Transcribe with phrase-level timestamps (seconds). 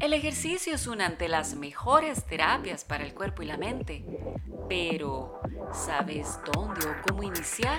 [0.00, 4.02] El ejercicio es una de las mejores terapias para el cuerpo y la mente,
[4.66, 5.42] pero
[5.74, 7.78] ¿sabes dónde o cómo iniciar?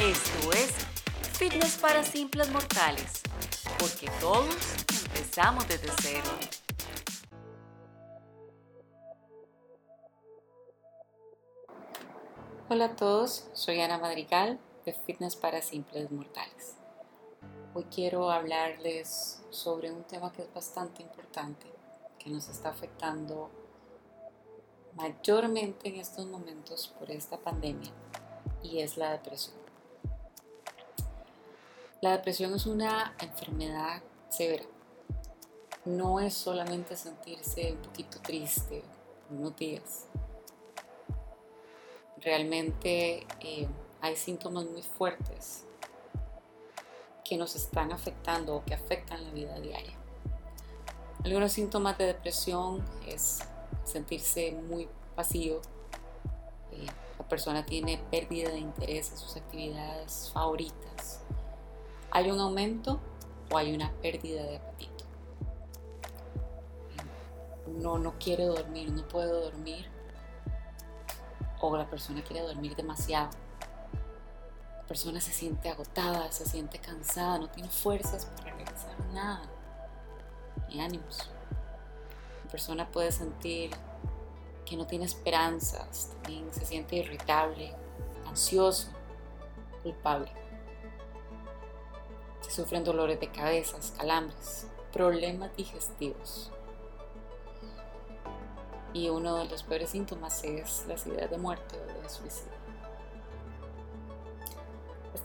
[0.00, 0.72] Esto es
[1.36, 3.22] Fitness para Simples Mortales,
[3.76, 4.54] porque todos
[5.06, 6.30] empezamos desde cero.
[12.68, 16.76] Hola a todos, soy Ana Madrigal de Fitness para Simples Mortales.
[17.74, 21.66] Hoy quiero hablarles sobre un tema que es bastante importante,
[22.18, 23.50] que nos está afectando
[24.94, 27.90] mayormente en estos momentos por esta pandemia,
[28.62, 29.56] y es la depresión.
[32.02, 34.64] La depresión es una enfermedad severa.
[35.86, 38.82] No es solamente sentirse un poquito triste
[39.30, 40.06] unos días.
[42.18, 43.68] Realmente eh,
[44.00, 45.65] hay síntomas muy fuertes
[47.28, 49.94] que nos están afectando o que afectan la vida diaria.
[51.24, 53.40] Algunos síntomas de depresión es
[53.84, 55.60] sentirse muy vacío,
[56.70, 56.86] eh,
[57.18, 61.22] la persona tiene pérdida de interés en sus actividades favoritas,
[62.10, 63.00] hay un aumento
[63.50, 65.04] o hay una pérdida de apetito.
[67.66, 69.86] No, no quiere dormir, no puede dormir
[71.60, 73.30] o la persona quiere dormir demasiado
[74.86, 79.42] persona se siente agotada, se siente cansada, no tiene fuerzas para realizar nada,
[80.68, 81.30] ni ánimos.
[82.44, 83.70] La persona puede sentir
[84.64, 87.74] que no tiene esperanzas, también se siente irritable,
[88.26, 88.88] ansioso,
[89.82, 90.30] culpable.
[92.42, 96.52] Se sufren dolores de cabeza, calambres, problemas digestivos.
[98.92, 102.55] Y uno de los peores síntomas es la ideas de muerte o de suicidio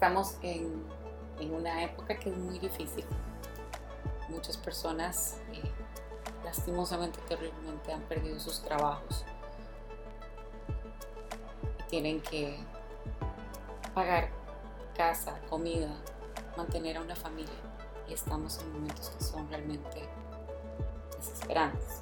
[0.01, 0.83] estamos en,
[1.53, 3.05] una época que es muy difícil.
[4.29, 5.61] Muchas personas eh,
[6.43, 9.23] lastimosamente, terriblemente han perdido sus trabajos
[11.87, 12.57] tienen que
[13.93, 14.29] pagar
[14.95, 15.93] casa, comida,
[16.57, 17.51] mantener a una familia
[18.07, 20.09] y estamos en momentos que son realmente
[21.15, 22.01] desesperantes.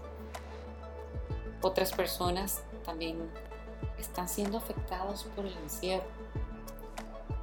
[1.62, 3.30] Otras personas también
[3.98, 6.06] están siendo afectadas por el encierro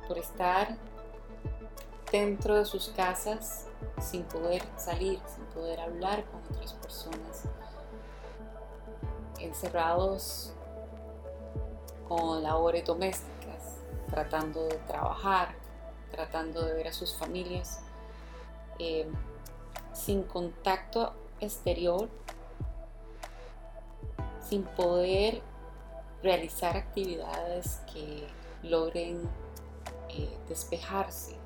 [0.06, 0.76] por estar
[2.10, 3.66] dentro de sus casas
[4.00, 7.44] sin poder salir, sin poder hablar con otras personas,
[9.38, 10.52] encerrados
[12.08, 13.78] con labores domésticas,
[14.08, 15.54] tratando de trabajar,
[16.10, 17.80] tratando de ver a sus familias,
[18.78, 19.08] eh,
[19.92, 22.08] sin contacto exterior,
[24.40, 25.42] sin poder
[26.22, 28.26] realizar actividades que
[28.62, 29.28] logren
[30.16, 31.36] eh, despejarse,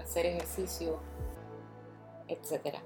[0.00, 0.98] hacer ejercicio,
[2.26, 2.78] etc.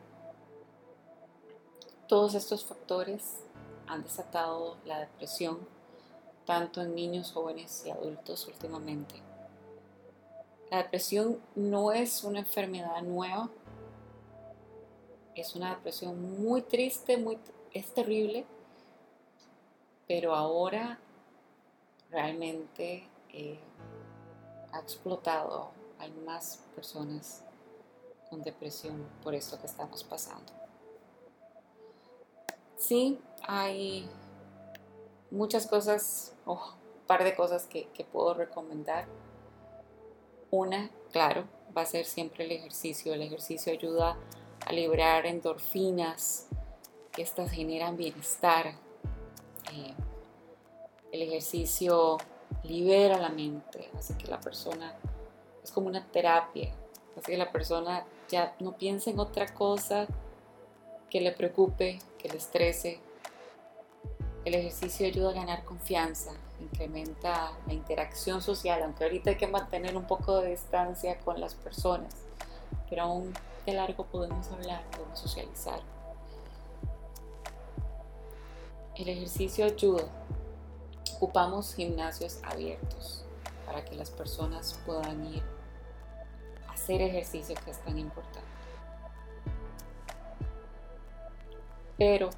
[2.07, 3.45] Todos estos factores
[3.87, 5.59] han desatado la depresión
[6.45, 9.15] tanto en niños, jóvenes y adultos últimamente.
[10.71, 13.49] La depresión no es una enfermedad nueva,
[15.35, 17.39] es una depresión muy triste, muy,
[17.73, 18.45] es terrible,
[20.07, 20.99] pero ahora
[22.11, 23.59] realmente eh,
[24.77, 25.71] ha explotado.
[25.99, 27.43] Hay más personas
[28.29, 30.53] con depresión por esto que estamos pasando.
[32.77, 34.09] Sí, hay
[35.31, 39.07] muchas cosas, o un par de cosas que, puedo recomendar.
[40.51, 41.45] Una, claro,
[41.77, 43.15] va a ser siempre el ejercicio.
[43.15, 44.17] El ejercicio ayuda
[44.67, 46.49] a liberar endorfinas,
[47.17, 48.75] estas generan bienestar.
[49.73, 49.95] Eh,
[51.13, 52.19] el ejercicio
[52.67, 54.95] libera la mente, hace que la persona,
[55.63, 56.73] es como una terapia,
[57.17, 60.07] hace que la persona ya no piense en otra cosa
[61.11, 63.01] que le preocupe, que le estrese.
[64.45, 69.97] El ejercicio ayuda a ganar confianza, incrementa la interacción social, aunque ahorita hay que mantener
[69.97, 72.15] un poco de distancia con las personas,
[72.89, 73.33] pero aún
[73.65, 75.81] de largo podemos hablar, podemos socializar.
[78.95, 80.05] El ejercicio ayuda
[81.17, 83.25] ocupamos gimnasios abiertos
[83.65, 85.43] para que las personas puedan ir
[86.69, 88.47] a hacer ejercicio que es tan importante.
[91.97, 92.29] Pero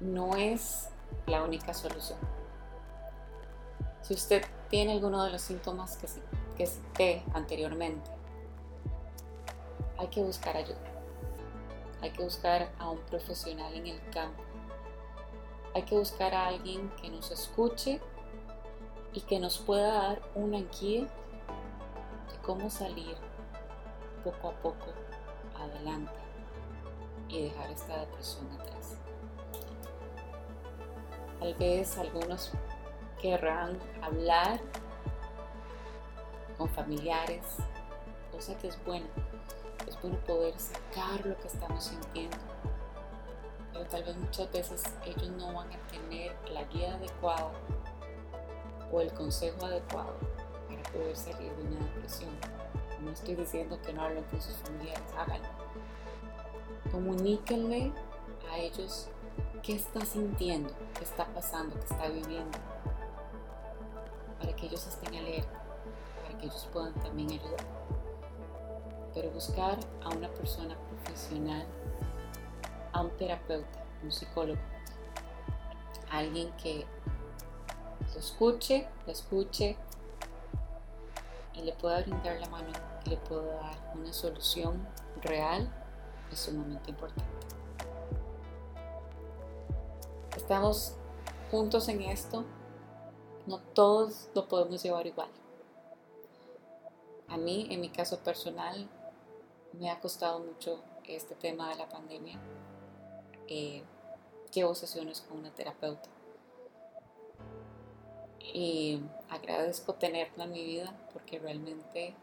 [0.00, 0.88] no es
[1.26, 2.18] la única solución.
[4.00, 6.08] Si usted tiene alguno de los síntomas que,
[6.56, 8.10] que cité anteriormente,
[9.98, 10.80] hay que buscar ayuda.
[12.00, 14.41] Hay que buscar a un profesional en el campo
[15.74, 18.00] hay que buscar a alguien que nos escuche
[19.12, 23.16] y que nos pueda dar una guía de cómo salir
[24.24, 24.86] poco a poco
[25.58, 26.12] adelante
[27.28, 28.96] y dejar esta depresión atrás.
[31.40, 32.52] Tal vez algunos
[33.20, 34.60] querrán hablar
[36.58, 37.44] con familiares,
[38.30, 39.06] cosa que es buena.
[39.88, 42.51] Es bueno poder sacar lo que estamos sintiendo.
[43.72, 47.50] Pero tal vez muchas veces ellos no van a tener la guía adecuada
[48.92, 50.14] o el consejo adecuado
[50.68, 52.30] para poder salir de una depresión.
[53.02, 55.48] No estoy diciendo que no hablen con sus familiares, háganlo.
[56.90, 57.92] Comuníquenle
[58.50, 59.08] a ellos
[59.62, 62.58] qué está sintiendo, qué está pasando, qué está viviendo,
[64.38, 65.62] para que ellos estén alerta,
[66.22, 67.66] para que ellos puedan también ayudar.
[69.14, 71.66] Pero buscar a una persona profesional,
[72.92, 74.60] a un terapeuta, un psicólogo,
[76.10, 76.86] alguien que
[78.12, 79.76] lo escuche, lo escuche
[81.54, 82.72] y le pueda brindar la mano,
[83.02, 84.86] que le pueda dar una solución
[85.22, 85.72] real,
[86.30, 87.24] es sumamente importante.
[90.36, 90.96] Estamos
[91.50, 92.44] juntos en esto,
[93.46, 95.28] no todos lo podemos llevar igual.
[97.28, 98.88] A mí, en mi caso personal,
[99.72, 102.38] me ha costado mucho este tema de la pandemia.
[103.48, 103.82] Eh,
[104.52, 106.08] llevo sesiones con una terapeuta
[108.40, 109.00] y
[109.30, 112.14] agradezco tenerla en mi vida porque realmente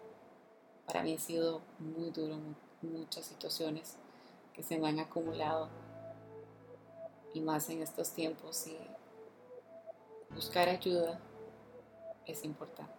[0.86, 2.38] para mí ha sido muy duro,
[2.82, 3.98] muchas situaciones
[4.54, 5.70] que se me han acumulado
[7.34, 8.78] y más en estos tiempos y
[10.34, 11.20] buscar ayuda
[12.26, 12.94] es importante.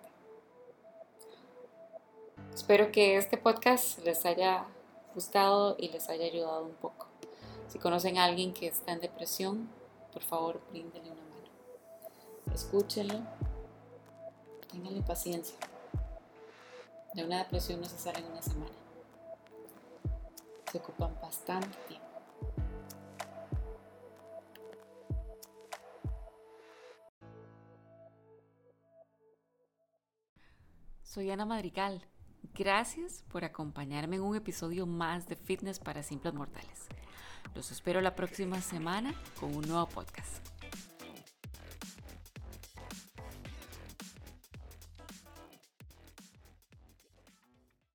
[2.54, 4.66] Espero que este podcast les haya
[5.14, 7.06] gustado y les haya ayudado un poco.
[7.70, 9.70] Si conocen a alguien que está en depresión,
[10.12, 11.30] por favor, bríndenle una
[12.52, 13.20] escúchenlo,
[14.68, 15.56] tenganle paciencia.
[17.14, 18.72] De una depresión no se sale en una semana.
[20.70, 22.06] Se ocupan bastante tiempo.
[31.02, 32.04] Soy Ana Madrigal.
[32.54, 36.88] Gracias por acompañarme en un episodio más de Fitness para Simples Mortales.
[37.54, 40.49] Los espero la próxima semana con un nuevo podcast.